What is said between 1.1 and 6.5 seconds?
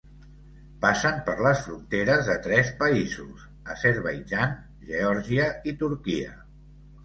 per les fronteres de tres països: Azerbaidjan, Geòrgia i Turquia.